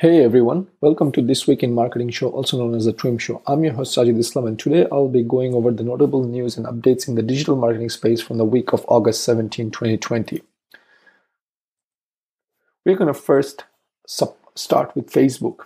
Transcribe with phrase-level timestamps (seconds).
[0.00, 3.42] Hey everyone, welcome to This Week in Marketing show, also known as the TWIM show.
[3.48, 6.66] I'm your host Sajid Islam, and today I'll be going over the notable news and
[6.66, 10.40] updates in the digital marketing space from the week of August 17, 2020.
[12.86, 13.64] We're going to first
[14.06, 15.62] start with Facebook.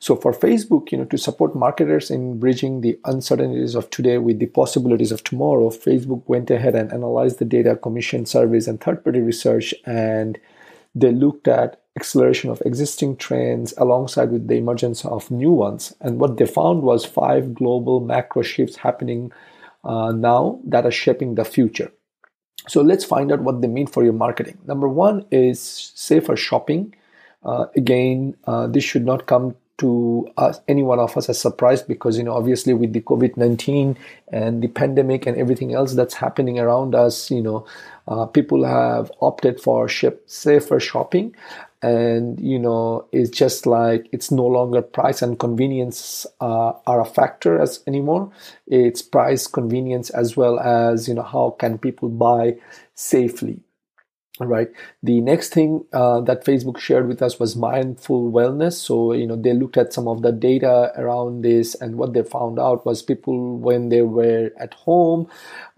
[0.00, 4.40] So for Facebook, you know, to support marketers in bridging the uncertainties of today with
[4.40, 9.20] the possibilities of tomorrow, Facebook went ahead and analyzed the data, commissioned surveys and third-party
[9.20, 10.40] research, and
[10.96, 15.94] they looked at acceleration of existing trends alongside with the emergence of new ones.
[16.00, 19.32] And what they found was five global macro shifts happening
[19.84, 21.92] uh, now that are shaping the future.
[22.68, 24.58] So let's find out what they mean for your marketing.
[24.66, 26.94] Number one is safer shopping.
[27.44, 31.88] Uh, again, uh, this should not come to us, any one of us as surprised
[31.88, 33.98] because you know obviously with the COVID nineteen
[34.30, 37.66] and the pandemic and everything else that's happening around us, you know,
[38.06, 41.34] uh, people have opted for ship, safer shopping,
[41.82, 47.04] and you know it's just like it's no longer price and convenience uh, are a
[47.04, 48.30] factor as anymore.
[48.66, 52.56] It's price convenience as well as you know how can people buy
[52.94, 53.60] safely
[54.46, 54.68] right?
[55.02, 58.74] The next thing uh, that facebook shared with us was mindful wellness.
[58.74, 62.22] So you know they looked at some of the data around this and what they
[62.22, 65.28] found out was people when they were at home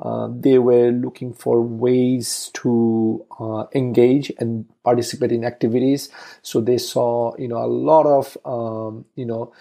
[0.00, 6.08] uh, they were looking for ways to uh, engage and participate in activities.
[6.42, 9.52] So they saw you know a lot of um, you know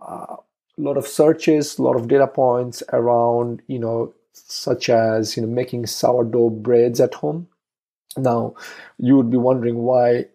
[0.00, 0.36] a uh,
[0.76, 5.48] lot of searches a lot of data points around you know such as you know
[5.48, 7.48] making sourdough breads at home
[8.16, 8.54] now,
[8.98, 10.26] you would be wondering why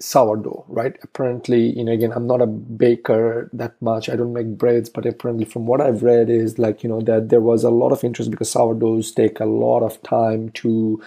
[0.00, 0.96] sourdough, right?
[1.02, 4.08] Apparently, you know, again, I'm not a baker that much.
[4.08, 7.28] I don't make breads, but apparently, from what I've read, is like, you know, that
[7.28, 11.02] there was a lot of interest because sourdoughs take a lot of time to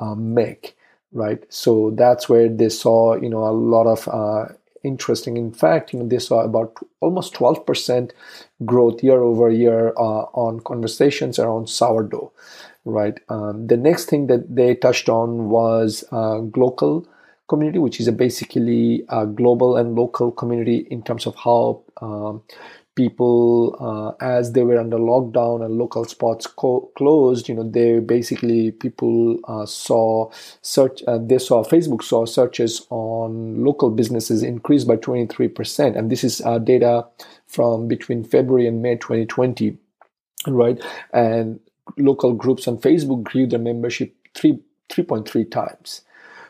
[0.00, 0.76] um, make,
[1.12, 1.42] right?
[1.48, 4.52] So that's where they saw, you know, a lot of uh,
[4.84, 5.36] interesting.
[5.36, 8.12] In fact, you know, they saw about almost 12%
[8.64, 12.32] growth year over year uh, on conversations around sourdough
[12.86, 13.18] right?
[13.28, 17.06] Um, the next thing that they touched on was uh, local
[17.48, 22.42] community, which is a basically a global and local community in terms of how um,
[22.94, 27.98] people, uh, as they were under lockdown and local spots co- closed, you know, they
[27.98, 30.30] basically people uh, saw
[30.62, 31.02] search.
[31.06, 36.40] Uh, they saw Facebook saw searches on local businesses increase by 23%, and this is
[36.42, 37.06] uh, data
[37.46, 39.76] from between February and May 2020
[40.48, 40.80] right
[41.12, 41.58] and
[41.96, 46.02] local groups on Facebook grew their membership 3 3.3 times.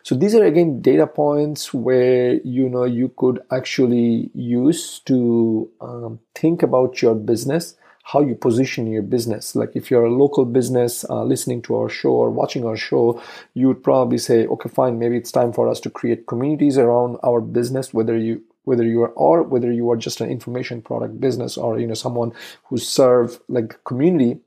[0.03, 6.21] So these are again data points where you know you could actually use to um,
[6.33, 9.57] think about your business, how you position your business.
[9.57, 13.21] Like if you're a local business uh, listening to our show or watching our show,
[13.55, 17.17] you would probably say, okay, fine, maybe it's time for us to create communities around
[17.25, 21.21] our business, whether you whether you are or whether you are just an information product
[21.21, 22.33] business or you know someone
[22.65, 24.39] who serve like community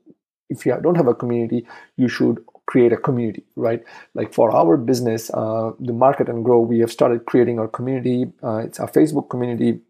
[0.50, 1.66] if you don't have a community,
[1.96, 3.82] you should create a community, right?
[4.14, 8.26] Like for our business, uh, the market and grow, we have started creating our community.
[8.42, 9.80] Uh, it's our Facebook community,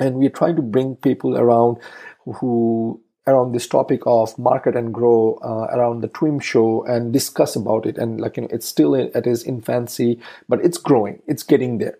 [0.00, 1.78] and we're trying to bring people around
[2.24, 3.00] who
[3.30, 7.86] around this topic of market and grow uh, around the TWIM show and discuss about
[7.86, 7.96] it.
[7.98, 11.22] And like you know, it's still in, it is infancy, but it's growing.
[11.26, 11.98] It's getting there.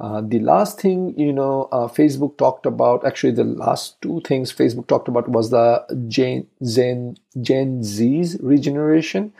[0.00, 3.04] Uh, the last thing you know, uh, Facebook talked about.
[3.04, 9.32] Actually, the last two things Facebook talked about was the Gen Gen Gen Z's regeneration,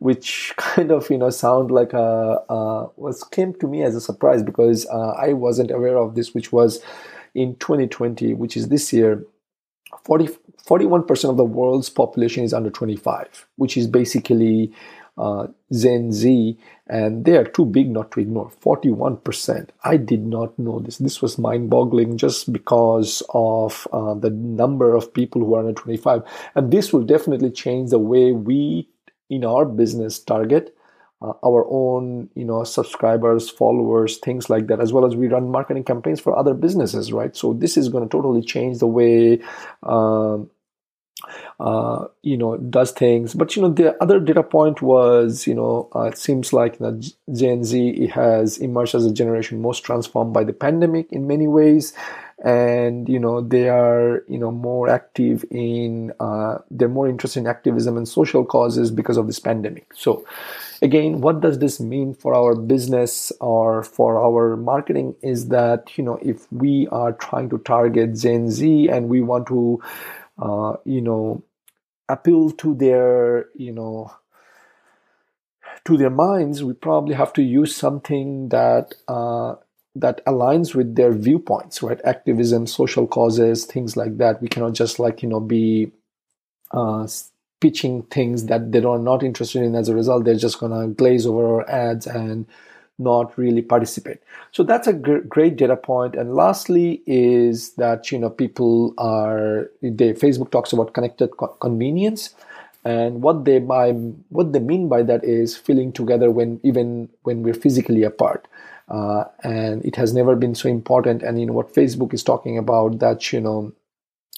[0.00, 4.00] which kind of you know sound like a, a was came to me as a
[4.00, 6.80] surprise because uh, I wasn't aware of this, which was
[7.34, 9.24] in 2020, which is this year
[10.04, 10.28] 40,
[10.66, 14.72] 41% of the world's population is under 25, which is basically
[15.16, 18.50] uh, Gen Z, and they are too big not to ignore.
[18.62, 19.68] 41%.
[19.82, 20.98] I did not know this.
[20.98, 25.72] This was mind boggling just because of uh, the number of people who are under
[25.72, 26.22] 25.
[26.54, 28.88] And this will definitely change the way we
[29.28, 30.74] in our business target
[31.20, 35.50] uh, our own you know subscribers followers things like that as well as we run
[35.50, 37.36] marketing campaigns for other businesses right?
[37.36, 39.40] So this is going to totally change the way
[39.82, 40.50] um,
[41.60, 43.34] uh, you know does things.
[43.34, 47.02] But you know the other data point was you know uh, it seems like you
[47.32, 51.92] gen z has emerged as a generation most transformed by the pandemic in many ways.
[52.44, 57.48] And you know they are you know more active in uh, they're more interested in
[57.48, 59.92] activism and social causes because of this pandemic.
[59.94, 60.24] So
[60.82, 66.04] again what does this mean for our business or for our marketing is that you
[66.04, 69.80] know if we are trying to target gen z and we want to
[70.38, 71.42] uh, you know
[72.08, 74.10] appeal to their you know
[75.84, 79.54] to their minds we probably have to use something that uh,
[79.94, 82.00] that aligns with their viewpoints right?
[82.04, 84.40] Activism social causes things like that.
[84.40, 85.92] We cannot just like you know be
[86.70, 87.06] uh,
[87.60, 90.94] pitching things that they are not interested in as a result they're just going to
[90.94, 92.46] glaze over our ads and
[92.98, 94.18] not really participate.
[94.50, 96.14] So that's a gr- great data point.
[96.16, 102.34] and lastly is that you know people are they facebook talks about connected co- convenience.
[102.84, 103.92] And what they by
[104.30, 108.48] what they mean by that is feeling together when even when we're physically apart.
[108.88, 111.22] Uh, and it has never been so important.
[111.22, 113.72] And you know what facebook is talking about that you know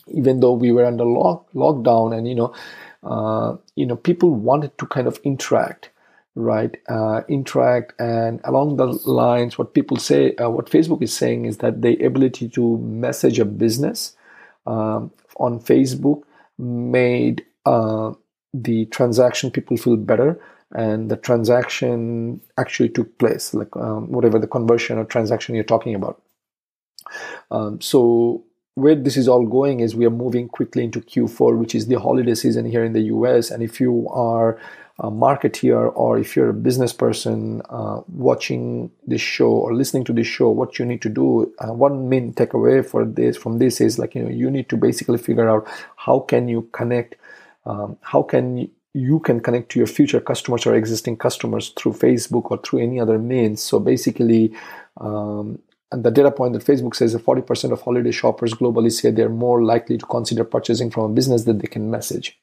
[0.09, 2.53] even though we were under lock, lockdown and you know
[3.03, 5.91] uh, you know people wanted to kind of interact
[6.37, 6.77] right?
[6.89, 11.59] Uh, interact and along the lines what people say uh, what facebook is saying is
[11.59, 14.17] that the ability to message a business
[14.67, 16.23] um, on facebook
[16.57, 18.13] made uh,
[18.55, 20.41] the transaction people feel better
[20.73, 25.95] and the transaction actually took place like um, whatever the conversion or transaction you're talking
[25.95, 26.23] about.
[27.51, 28.45] Um, so
[28.81, 32.01] where this is all going is we are moving quickly into Q4, which is the
[32.01, 33.51] holiday season here in the US.
[33.51, 34.59] And if you are
[34.99, 40.13] a marketeer or if you're a business person uh, watching this show or listening to
[40.13, 43.81] this show, what you need to do, uh, one main takeaway for this from this
[43.81, 45.67] is like you know you need to basically figure out
[45.97, 47.17] how can you connect,
[47.65, 51.93] um, how can you you can connect to your future customers or existing customers through
[51.93, 53.63] Facebook or through any other means.
[53.63, 54.53] So basically,
[54.97, 55.61] um,
[55.93, 59.29] and the data point that Facebook says that 40% of holiday shoppers globally say they're
[59.29, 62.39] more likely to consider purchasing from a business that they can message,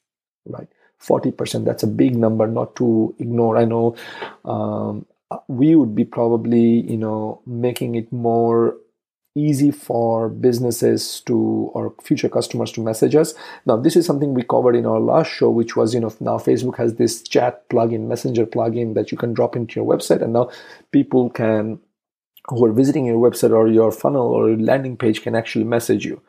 [0.45, 0.67] right?
[1.01, 3.57] 40%, that's a big number not to ignore.
[3.57, 3.95] I know
[4.43, 5.05] um,
[5.47, 8.75] we would be probably, you know, making it more
[9.35, 13.35] easy for businesses to or future customers to message us.
[13.65, 16.37] Now, this is something we covered in our last show, which was, you know, now
[16.37, 20.33] Facebook has this chat plugin, messenger plugin that you can drop into your website, and
[20.33, 20.49] now
[20.91, 21.79] people can
[22.49, 26.05] who are visiting your website or your funnel or your landing page can actually message
[26.05, 26.21] you.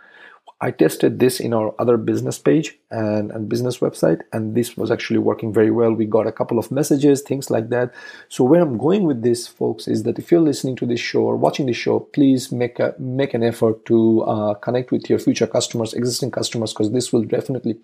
[0.61, 4.91] I tested this in our other business page and, and business website, and this was
[4.91, 5.93] actually working very well.
[5.93, 7.95] We got a couple of messages, things like that.
[8.29, 11.23] So where I'm going with this, folks, is that if you're listening to this show
[11.23, 15.21] or watching this show, please make a make an effort to uh, connect with your
[15.21, 17.79] future customers, existing customers, because this will definitely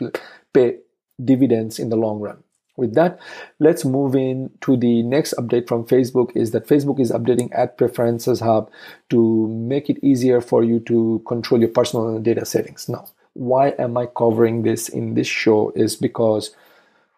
[0.53, 0.79] pay
[1.25, 2.44] dividends in the long run.
[2.76, 3.21] With that,
[3.61, 7.76] let's move in to the next update from Facebook is that Facebook is updating ad
[7.76, 8.69] preferences hub
[9.11, 12.88] to make it easier for you to control your personal data settings.
[12.88, 16.55] Now, why am I covering this in this show is because,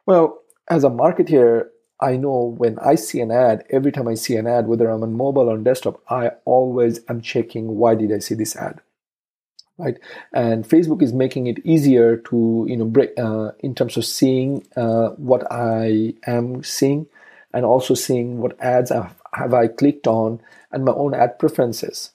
[0.05, 1.69] well, as a marketer,
[2.01, 5.03] I know when I see an ad, every time I see an ad, whether I'm
[5.03, 8.81] on mobile or on desktop, I always am checking why did I see this ad?
[9.79, 9.99] Right?
[10.33, 14.67] And facebook is making it easier to you know break uh, in terms of seeing
[14.77, 17.07] uh, what i am seeing
[17.53, 20.41] and also seeing what ads have, have i clicked on
[20.73, 22.11] and my own ad preferences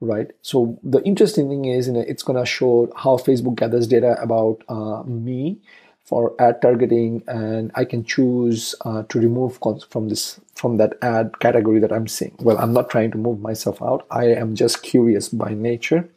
[0.00, 0.30] right?
[0.42, 4.20] So the interesting thing is you know, it's going to show how facebook gathers data
[4.20, 5.58] about uh, me
[6.06, 9.58] for ad targeting and i can choose uh, to remove
[9.90, 13.40] from this from that ad category that i'm seeing well i'm not trying to move
[13.40, 16.08] myself out i am just curious by nature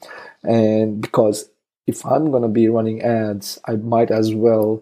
[0.43, 1.49] and because
[1.87, 4.81] if i'm going to be running ads i might as well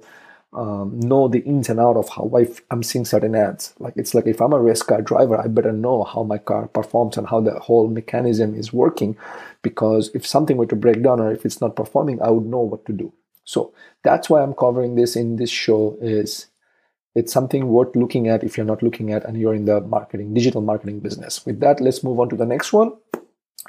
[0.54, 3.74] um, know the ins and out of how I am seeing certain ads.
[3.80, 6.68] Like it's like if I'm a race car driver, I better know how my car
[6.68, 9.18] performs and how the whole mechanism is working,
[9.62, 12.62] because if something were to break down or if it's not performing, I would know
[12.62, 13.14] what to do.
[13.48, 13.74] So
[14.04, 16.48] that's why I'm covering this in this show is
[17.16, 20.34] it's something worth looking at if you're not looking at and you're in the marketing,
[20.34, 21.46] digital marketing business.
[21.46, 22.92] With that, let's move on to the next one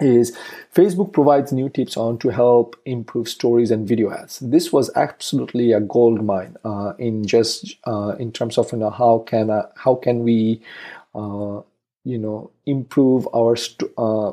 [0.01, 0.37] is
[0.75, 4.41] Facebook provides new tips on to help improve stories and video ads.
[4.41, 8.91] This was absolutely a gold mine uh, in just uh, in terms of you know
[8.91, 10.61] how can uh, how can we
[11.15, 11.63] uh,
[12.05, 14.33] you know improve our st- uh,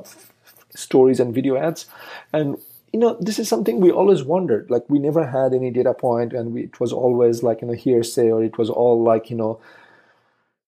[0.76, 1.86] stories and video ads
[2.34, 2.58] and
[2.96, 4.72] you know this is something we always wondered.
[4.72, 7.74] Like we never had any data point and we, it was always like you know
[7.74, 9.60] hearsay or it was all like you know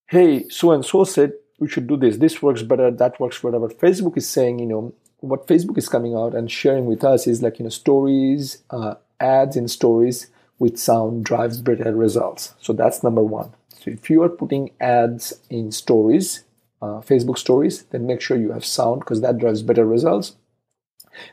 [0.08, 2.18] hey so and so said we should do this.
[2.18, 2.90] This works better.
[2.90, 6.50] That works better but facebook is saying you know what facebook is coming out and
[6.50, 10.26] sharing with us is like you know stories uh, ads in stories
[10.58, 12.54] with sound drives better results.
[12.60, 13.54] So that's number one.
[13.78, 16.44] So if you are putting ads in stories
[16.80, 20.36] uh, facebook stories then make sure you have sound because that drives better results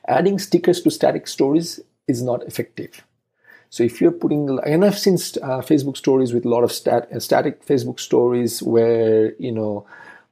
[0.08, 3.04] Adding stickers to static stories is not effective.
[3.70, 7.10] So if you're putting, and I've seen uh, Facebook stories with a lot of stat,
[7.14, 9.86] uh, static Facebook stories where you know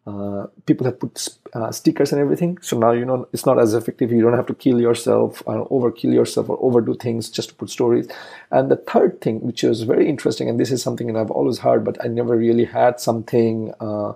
[0.05, 2.57] uh, people have put uh, stickers and everything.
[2.61, 4.11] So now you know it's not as effective.
[4.11, 7.69] You don't have to kill yourself or overkill yourself or overdo things just to put
[7.69, 8.07] stories.
[8.51, 11.59] And the third thing, which is very interesting, and this is something that I've always
[11.59, 14.13] heard, but I never really had something uh,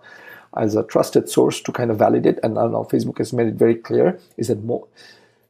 [0.55, 2.39] as a trusted source to kind of validate.
[2.43, 4.87] And now Facebook has made it very clear: is that more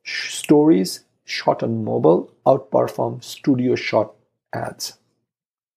[0.07, 4.13] stories shot on mobile outperform studio shot
[4.53, 4.97] ads.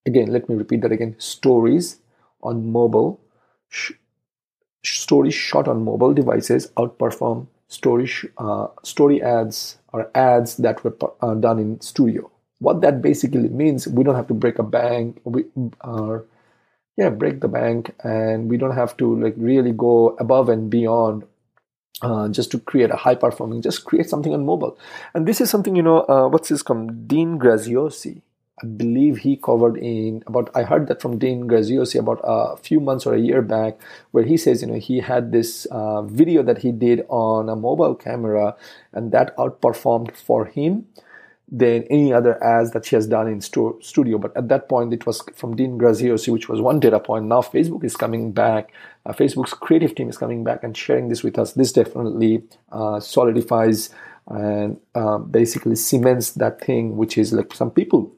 [0.07, 1.17] Again, let me repeat that again.
[1.19, 2.01] Stories
[2.43, 3.21] on mobile,
[3.69, 3.93] sh-
[4.85, 10.97] stories shot on mobile devices outperform story sh- uh, story ads or ads that were
[11.23, 12.31] uh, done in studio.
[12.59, 15.21] What that basically means, we don't have to break a bank.
[15.25, 15.45] We
[15.83, 16.23] are uh,
[16.97, 21.25] yeah break the bank, and we don't have to like really go above and beyond
[22.03, 24.79] uh, just to create a high performing, just create something on mobile.
[25.15, 27.07] And this is something, you know, uh, what's this come?
[27.07, 28.23] Dean Graziosi.
[28.63, 32.79] I believe he covered in about, I heard that from Dean Graziosi about a few
[32.79, 33.79] months or a year back,
[34.11, 37.57] where he says, you know, he had this uh, video that he did on a
[37.57, 38.55] mobile camera
[38.93, 40.87] and that outperformed for him
[41.51, 44.19] than any other ads that she has done in sto- studio.
[44.19, 47.27] But at that point, it was from Dean Graziosi, which was one data point.
[47.27, 48.73] Now Facebook is coming back.
[49.05, 51.53] Uh, Facebook's creative team is coming back and sharing this with us.
[51.53, 53.91] This definitely uh, solidifies
[54.29, 58.13] and uh, basically cements that thing, which is like some people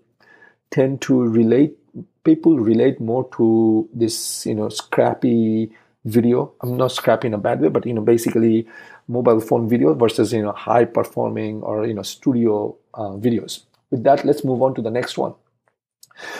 [0.70, 1.78] tend to relate.
[2.24, 5.72] People relate more to this, you know, scrappy
[6.04, 6.52] video.
[6.60, 8.66] I'm not scrappy in a bad way, but you know, basically
[9.08, 13.62] mobile phone video versus you know high performing or you know studio uh, videos.
[13.90, 15.34] With that, let's move on to the next one.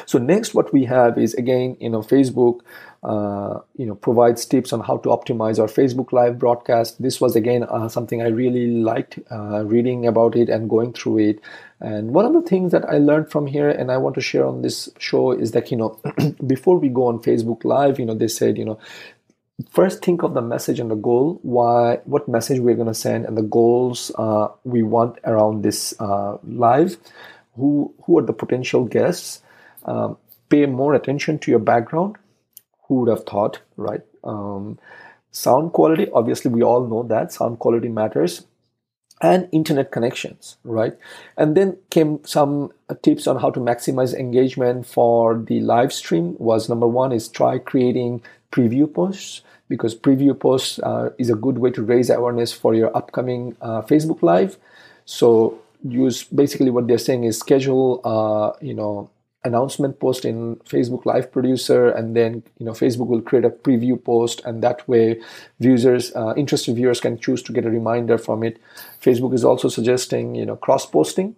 [0.07, 2.61] So next, what we have is again, you know, Facebook,
[3.03, 7.03] uh, you know, provides tips on how to optimize our Facebook Live broadcast.
[7.03, 11.19] This was again uh, something I really liked uh, reading about it and going through
[11.19, 11.41] it.
[11.81, 14.47] And one of the things that I learned from here, and I want to share
[14.47, 15.99] on this show, is that you know,
[16.47, 18.79] before we go on Facebook Live, you know, they said, you know,
[19.71, 23.25] first think of the message and the goal why what message we're going to send
[23.27, 26.97] and the goals uh, we want around this uh, live.
[27.57, 29.43] Who who are the potential guests?
[29.85, 30.17] Um,
[30.49, 32.17] pay more attention to your background.
[32.87, 34.03] Who would have thought right?
[34.25, 34.79] Um,
[35.31, 38.47] sound quality obviously we all know that sound quality matters.
[39.21, 40.97] And internet connections right?
[41.37, 46.69] And then came some tips on how to maximize engagement for the live stream was
[46.69, 51.71] number one is try creating preview posts because preview posts uh, is a good way
[51.71, 54.59] to raise awareness for your upcoming uh, Facebook Live.
[55.07, 59.11] So use basically what they're saying is schedule, uh, you know,
[59.45, 64.03] announcement post in Facebook Live Producer, and then you know Facebook will create a preview
[64.03, 65.21] post, and that way,
[65.59, 68.61] users, uh, interested viewers can choose to get a reminder from it.
[69.01, 71.35] Facebook is also suggesting you know cross posting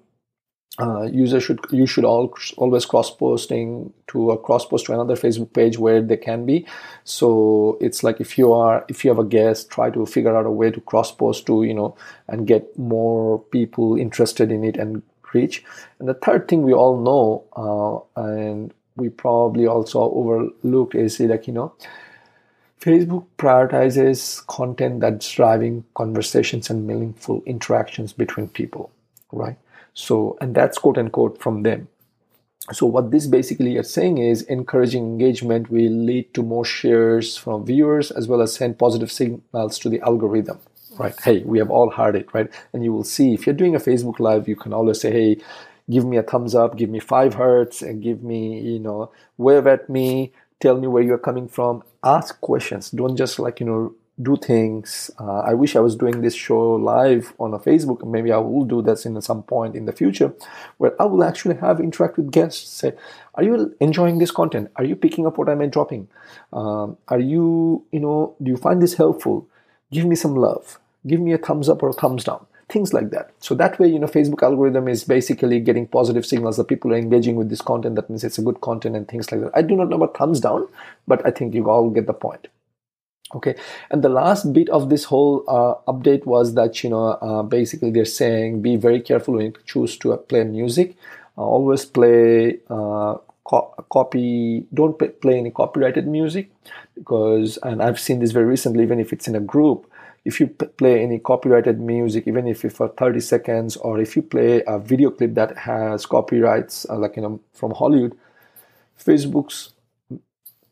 [0.80, 5.14] uh, users should you should all always cross posting to a cross post to another
[5.14, 6.66] facebook page where they can be.
[7.04, 10.46] So it's like if you are if you have a guest try to figure out
[10.46, 14.76] a way to cross post to you know and get more people interested in it
[14.76, 15.02] and
[15.32, 15.64] reach.
[15.98, 21.46] And the third thing we all know uh, and we probably also overlooked is like
[21.46, 21.72] you know
[22.80, 28.90] facebook prioritizes content that's driving conversations and meaningful interactions between people
[29.32, 29.56] right
[29.94, 31.88] so, and that's quote unquote from them.
[32.72, 37.66] So, what this basically is saying is encouraging engagement will lead to more shares from
[37.66, 40.58] viewers as well as send positive signals to the algorithm,
[40.98, 41.14] right?
[41.20, 42.50] Hey, we have all heard it, right?
[42.72, 45.36] And you will see if you're doing a Facebook Live, you can always say, hey,
[45.90, 49.66] give me a thumbs up, give me five hearts, and give me, you know, wave
[49.66, 52.90] at me, tell me where you're coming from, ask questions.
[52.90, 55.10] Don't just like, you know, do things.
[55.18, 58.06] Uh, I wish I was doing this show live on a Facebook.
[58.06, 60.32] Maybe I will do this in some point in the future,
[60.78, 62.68] where I will actually have interact with guests.
[62.70, 62.92] Say,
[63.34, 64.70] are you enjoying this content?
[64.76, 66.08] Are you picking up what I'm dropping?
[66.52, 69.48] Um, are you, you know, do you find this helpful?
[69.90, 70.78] Give me some love.
[71.06, 72.46] Give me a thumbs up or a thumbs down.
[72.68, 73.30] Things like that.
[73.40, 76.96] So that way, you know, Facebook algorithm is basically getting positive signals that people are
[76.96, 77.96] engaging with this content.
[77.96, 79.50] That means it's a good content and things like that.
[79.54, 80.66] I do not know about thumbs down,
[81.06, 82.48] but I think you all get the point
[83.34, 83.54] okay.
[83.90, 87.90] And the last bit of this whole uh, update was that you know uh, basically
[87.90, 90.96] they're saying be very careful when you choose to play music.
[91.36, 96.50] Uh, always play uh, co- copy don't play any copyrighted music
[96.94, 99.90] because and i've seen this very recently even if it's in a group
[100.24, 104.16] if you p- play any copyrighted music even if it's for 30 seconds or if
[104.16, 108.16] you play a video clip that has copyrights uh, like you know from hollywood
[108.98, 109.72] facebook's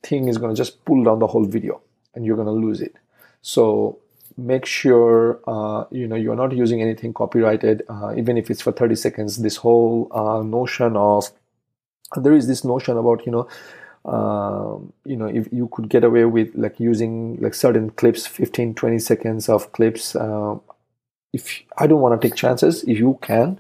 [0.03, 1.81] thing is going to just pull down the whole video
[2.15, 2.95] and you're going to lose it.
[3.43, 3.99] So
[4.37, 8.73] make sure uh, you know you're not using anything copyrighted, uh, even if it's for
[8.73, 9.39] 30 seconds.
[9.39, 11.31] This whole uh, notion of
[12.17, 13.49] there is this notion about you know
[14.05, 18.75] um, you know if you could get away with like using like certain clips 15
[18.75, 20.57] 20 seconds of clips uh,
[21.33, 23.59] if i don't want to take chances if you can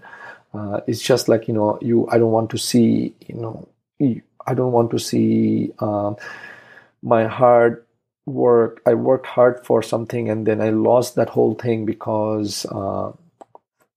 [0.52, 3.68] uh, it's just like you know you i don't want to see you know
[4.47, 6.16] i don't want to see um,
[7.02, 7.85] my hard
[8.26, 13.11] work i worked hard for something and then i lost that whole thing because uh,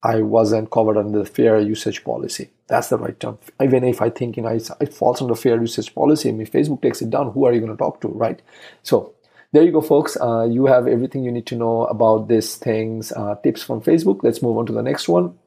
[0.06, 2.52] I wasn't covered under the fair usage policy.
[2.68, 3.40] That's the right term.
[3.60, 6.84] Even if I think you know it falls under fair usage policy, I mean Facebook
[6.84, 8.40] takes it down, who are you going to talk to, right?
[8.84, 9.16] So
[9.52, 10.16] there you go, folks.
[10.22, 13.12] Uh, you have everything you need to know about these things.
[13.14, 14.20] Uh, tips from Facebook.
[14.22, 15.40] Let's move on to the next one.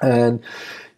[0.00, 0.42] And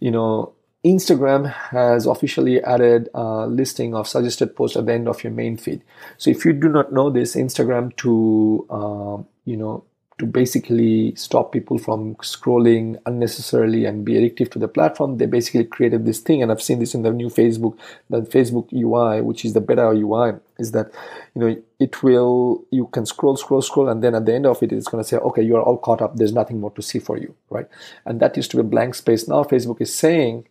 [0.01, 0.55] you know,
[0.85, 5.57] Instagram has officially added a listing of suggested posts at the end of your main
[5.57, 5.83] feed.
[6.19, 9.85] So if you do not know this, Instagram to uh, you know
[10.19, 15.65] to basically stop people from scrolling unnecessarily and be addictive to the platform they basically
[15.65, 16.43] created this thing.
[16.43, 17.77] And i've seen this in the new facebook
[18.11, 20.93] the facebook ui which is the better ui is that
[21.35, 24.63] you know it will you can scroll scroll scroll and then at the end of
[24.63, 26.17] it it's going to say okay you are all caught up.
[26.17, 27.67] There's nothing more to see for you right?
[28.05, 29.27] And that used to be a blank space.
[29.27, 30.47] Now facebook is saying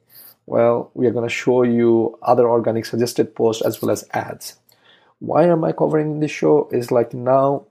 [0.46, 4.58] well we are going to show you other organic suggested posts as well as ads
[5.20, 7.66] why am i covering this show is like now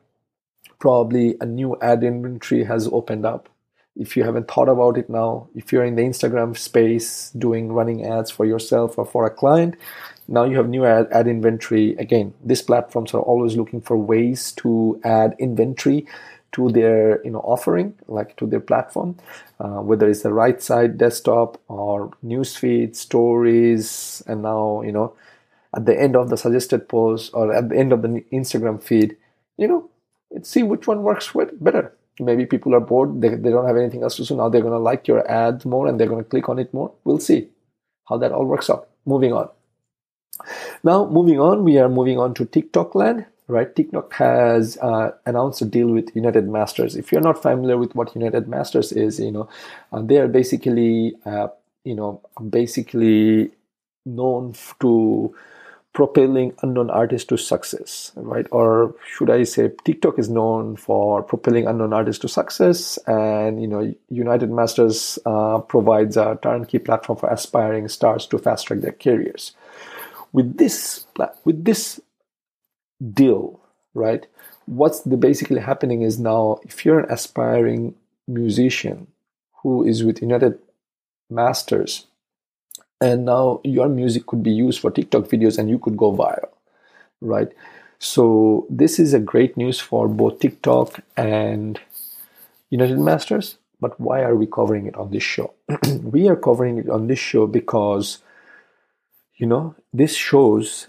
[0.82, 3.48] probably a new ad inventory has opened up.
[3.94, 8.04] If you haven't thought about it now, if you're in the Instagram space doing running
[8.04, 9.76] ads for yourself or for a client,
[10.26, 11.94] now you have new ad, ad inventory.
[11.98, 16.04] Again, these platforms are always looking for ways to add inventory
[16.52, 19.16] to their you know offering like to their platform
[19.60, 25.14] uh, whether it's the right side desktop or newsfeed stories and now you know
[25.74, 29.16] at the end of the suggested post or at the end of the instagram feed
[29.56, 29.88] you know
[30.42, 31.92] see which one works with better.
[32.18, 34.36] Maybe people are bored, they, they don't have anything else to do.
[34.36, 36.72] Now they're going to like your ad more and they're going to click on it
[36.72, 36.92] more.
[37.04, 37.48] We'll see
[38.08, 38.88] how that all works out.
[39.06, 39.48] Moving on.
[40.82, 43.74] Now, moving on, we are moving on to TikTok land, right?
[43.74, 46.96] TikTok has uh, announced a deal with United Masters.
[46.96, 49.48] If you're not familiar with what United Masters is, you know,
[49.92, 51.48] uh, they are basically, uh,
[51.84, 53.50] you know, basically
[54.04, 55.34] known to
[55.92, 58.46] propelling unknown artists to success, right?
[58.50, 63.68] Or should I say, TikTok is known for propelling unknown artists to success, and you
[63.68, 68.92] know, United Masters uh, provides a turnkey platform for aspiring stars to fast track their
[68.92, 69.52] careers.
[70.32, 71.06] With this,
[71.44, 72.00] with this
[73.12, 73.60] deal,
[73.94, 74.26] right?
[74.66, 77.94] What's the basically happening is now, if you're an aspiring
[78.28, 79.08] musician
[79.62, 80.58] who is with United
[81.30, 82.06] Masters,
[83.00, 86.50] and now your music could be used for TikTok videos and you could go viral,
[87.20, 87.48] right?
[87.98, 91.80] So this is a great news for both TikTok and
[92.70, 93.58] United Masters.
[93.80, 95.54] But why are we covering it on this show?
[96.02, 98.18] we are covering it on this show because,
[99.34, 100.86] you know, this shows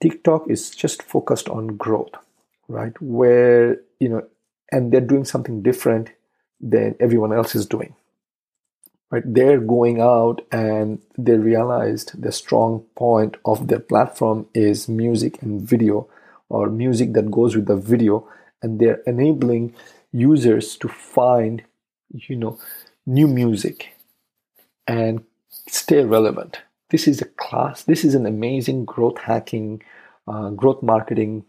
[0.00, 2.12] TikTok is just focused on growth,
[2.68, 2.92] right?
[3.00, 4.26] Where, you know,
[4.72, 6.10] and they're doing something different
[6.60, 7.94] than everyone else is doing
[9.10, 9.22] right?
[9.26, 15.60] They're going out and they realized the strong point of their platform is music and
[15.60, 16.08] video
[16.48, 18.28] or music that goes with the video.
[18.62, 19.74] And they're enabling
[20.12, 21.62] users to find
[22.12, 22.58] you know
[23.06, 23.96] new music
[24.86, 25.22] and
[25.68, 26.58] stay relevant
[26.90, 29.82] this is a class this is an amazing growth hacking
[30.28, 31.44] uh, growth marketing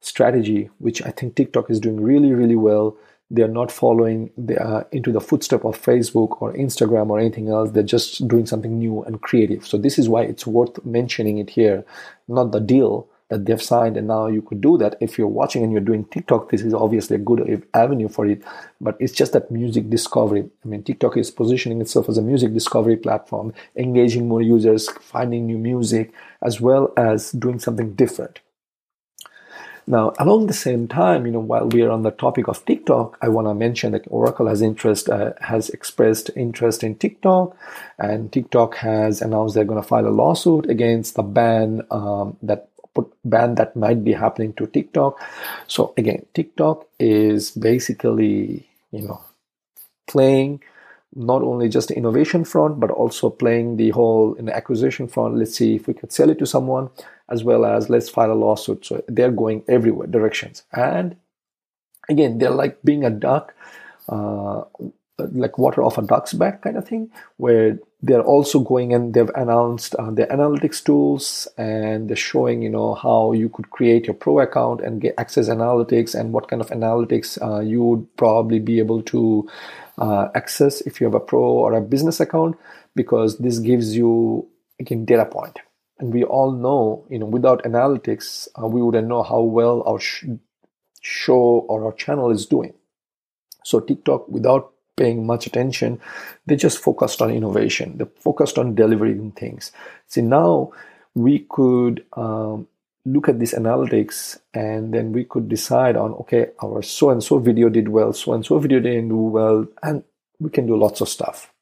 [0.00, 2.96] strategy which i think tiktok is doing really really well.
[3.28, 7.48] They are not following the, uh, into the footstep of facebook or instagram or anything
[7.48, 7.72] else.
[7.72, 9.66] They're just doing something new and creative.
[9.66, 11.84] So this is why it's worth mentioning it here.
[12.28, 14.96] Not the deal that they've signed and now you could do that.
[15.00, 18.42] If you're watching and you're doing tiktok this is obviously a good avenue for it
[18.80, 20.48] but it's just that music discovery.
[20.64, 25.46] I mean tiktok is positioning itself as a music discovery platform engaging more users finding
[25.46, 26.12] new music
[26.42, 28.40] as well as doing something different.
[29.88, 33.18] Now, along the same time, you know, while we are on the topic of TikTok,
[33.22, 37.56] I want to mention that Oracle has interest uh, has expressed interest in TikTok,
[37.96, 42.68] and TikTok has announced they're going to file a lawsuit against the ban um, that
[43.24, 45.20] ban that might be happening to TikTok.
[45.66, 49.20] So again, TikTok is basically you know
[50.06, 50.62] playing
[51.14, 55.36] not only just the innovation front, but also playing the whole in the acquisition front.
[55.36, 56.90] Let's see if we could sell it to someone,
[57.30, 58.84] as well as let's file a lawsuit.
[58.84, 60.64] So they're going everywhere directions.
[60.72, 61.16] And
[62.08, 63.54] again, they're like being a duck,
[64.10, 64.64] uh,
[65.18, 69.30] like water off a duck's back kind of thing, where they're also going and they've
[69.34, 74.14] announced uh, the analytics tools and they're showing you know how you could create your
[74.14, 78.60] pro account and get access analytics and what kind of analytics uh, you would probably
[78.60, 79.48] be able to
[79.98, 82.56] uh, access if you have a pro or a business account
[82.94, 85.58] because this gives you again data point.
[85.98, 89.98] And we all know you know without analytics uh, we wouldn't know how well our
[89.98, 90.26] sh-
[91.02, 92.74] show or our channel is doing.
[93.64, 96.00] So tiktok without paying much attention.
[96.46, 97.98] They just focused on innovation.
[97.98, 99.72] They focused on delivering things.
[100.08, 100.72] See, now
[101.14, 102.66] we could um,
[103.04, 107.38] look at this analytics and then we could decide on, okay, our so and so
[107.38, 110.02] video did well, so and so video didn't do well, and
[110.40, 111.52] we can do lots of stuff.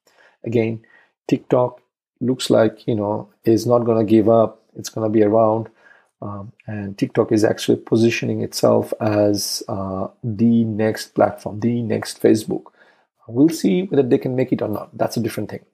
[0.44, 0.84] Again,
[1.28, 1.80] TikTok
[2.20, 4.62] looks like, you know, is not going to give up.
[4.76, 5.68] It's going to be around.
[6.22, 12.72] Um, and TikTok is actually positioning itself as uh, the next platform, the next Facebook.
[13.26, 14.96] We'll see whether they can make it or not.
[14.96, 15.64] That's a different thing.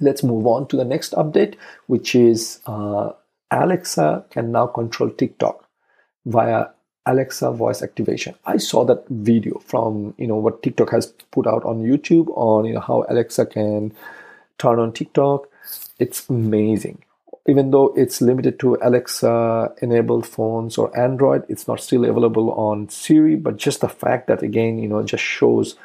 [0.00, 3.12] Let's move on to the next update, which is uh,
[3.50, 5.68] Alexa can now control TikTok
[6.26, 6.66] via
[7.06, 8.34] Alexa voice activation.
[8.44, 12.66] I saw that video from you know what TikTok has put out on YouTube on
[12.66, 13.94] you know how Alexa can
[14.58, 15.48] turn on TikTok.
[15.98, 17.04] It's amazing.
[17.46, 22.90] Even though it's limited to Alexa enabled phones or Android, it's not still available on
[22.90, 23.36] Siri.
[23.36, 25.76] But just the fact that again, you know, just shows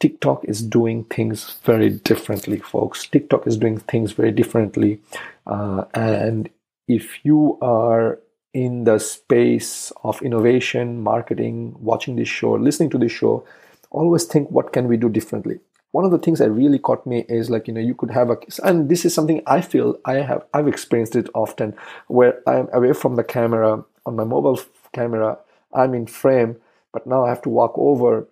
[0.00, 3.06] TikTok is doing things very differently, folks.
[3.06, 5.00] TikTok is doing things very differently.
[5.46, 6.48] Uh, and
[6.86, 8.18] if you are
[8.54, 13.44] in the space of innovation, marketing, watching this show, listening to this show,
[13.90, 15.58] always think what can we do differently.
[15.90, 18.30] One of the things that really caught me is like, you know, you could have
[18.30, 21.74] a, and this is something I feel I have, I've experienced it often
[22.08, 24.60] where I'm away from the camera on my mobile
[24.92, 25.38] camera,
[25.72, 26.56] I'm in frame,
[26.92, 28.28] but now I have to walk over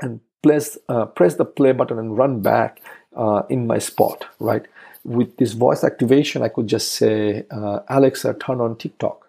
[0.00, 2.80] and press, uh, press the play button and run back
[3.16, 4.66] uh, in my spot, right?
[5.04, 9.28] With this voice activation, I could just say, uh, Alexa, turn on TikTok,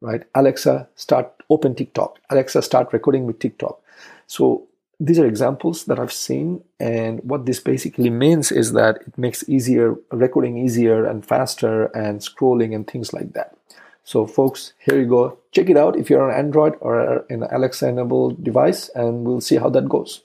[0.00, 0.22] right?
[0.34, 2.18] Alexa, start open TikTok.
[2.30, 3.80] Alexa, start recording with TikTok.
[4.26, 4.68] So
[5.00, 9.48] these are examples that I've seen, and what this basically means is that it makes
[9.48, 13.56] easier recording easier and faster, and scrolling and things like that.
[14.04, 15.38] So, folks, here you go.
[15.52, 19.56] Check it out if you're on Android or an Alexa enabled device, and we'll see
[19.56, 20.22] how that goes.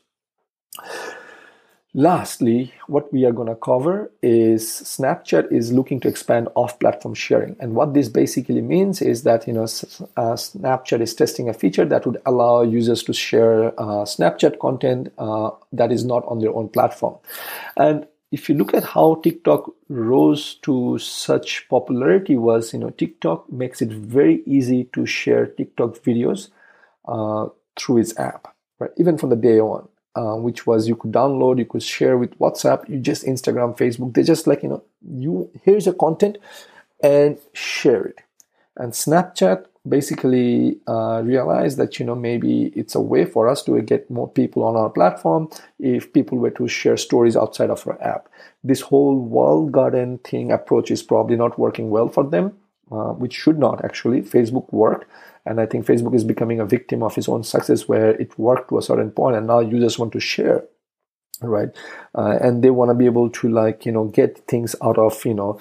[1.94, 7.56] Lastly, what we are going to cover is Snapchat is looking to expand off-platform sharing,
[7.60, 11.86] and what this basically means is that you know uh, Snapchat is testing a feature
[11.86, 16.54] that would allow users to share uh, Snapchat content uh, that is not on their
[16.54, 17.18] own platform,
[17.78, 23.52] and if you look at how TikTok rose to such popularity was, you know, TikTok
[23.52, 26.50] makes it very easy to share TikTok videos
[27.08, 27.48] uh,
[27.80, 28.92] through its app, right?
[28.98, 32.38] Even from the day one, uh, which was you could download, you could share with
[32.40, 34.13] WhatsApp, you just Instagram, Facebook.
[34.13, 36.38] They just like, you know, you here's your content
[37.02, 38.20] and share it.
[38.76, 44.10] And Snapchat basically uh, that you know maybe it's a way for us to get
[44.10, 48.30] more people on our platform if people were to share stories outside of our app.
[48.63, 52.58] This whole walled garden thing approach is probably not working well for them
[52.91, 54.21] uh, which should not actually.
[54.21, 55.10] Facebook worked
[55.45, 58.67] and i think facebook is becoming a victim of its own success where it worked
[58.67, 60.65] to a certain point and now users want to share
[61.41, 61.69] right?
[62.15, 65.23] Uh, and they want to be able to like you know get things out of
[65.26, 65.60] you know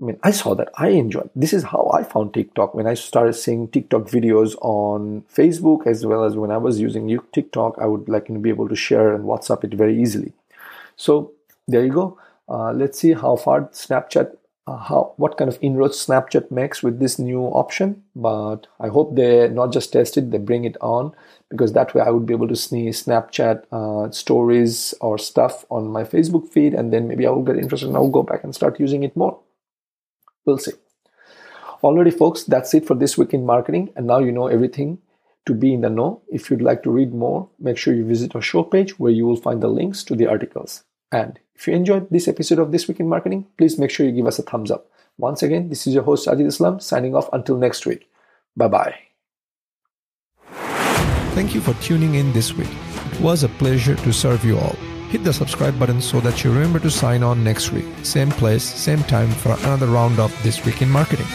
[0.00, 0.70] I mean, I saw that.
[0.76, 1.28] I enjoyed.
[1.36, 6.06] This is how I found TikTok when I started seeing TikTok videos on Facebook as
[6.06, 7.76] well as when I was using TikTok.
[7.78, 10.32] I would like to be able to share and WhatsApp it very easily.
[10.96, 11.32] So
[11.68, 12.18] there you go.
[12.48, 14.36] Uh, let's see how far Snapchat,
[14.66, 18.02] uh, how what kind of inroads Snapchat makes with this new option.
[18.16, 21.14] But I hope they not just test it, they bring it on
[21.50, 25.88] because that way I would be able to see Snapchat uh, stories or stuff on
[25.88, 28.54] my Facebook feed, and then maybe I will get interested and I'll go back and
[28.54, 29.38] start using it more.
[30.44, 30.72] We'll see.
[31.82, 33.90] Alrighty, folks, that's it for this week in marketing.
[33.96, 34.98] And now you know everything
[35.46, 36.22] to be in the know.
[36.28, 39.26] If you'd like to read more, make sure you visit our show page where you
[39.26, 40.84] will find the links to the articles.
[41.12, 44.12] And if you enjoyed this episode of This Week in Marketing, please make sure you
[44.12, 44.90] give us a thumbs up.
[45.18, 48.08] Once again, this is your host Sajid Islam signing off until next week.
[48.56, 48.94] Bye bye.
[51.34, 52.70] Thank you for tuning in this week.
[53.12, 54.76] It was a pleasure to serve you all
[55.10, 57.86] hit the subscribe button so that you remember to sign on next week.
[58.04, 61.26] Same place, same time for another round of This Week in Marketing.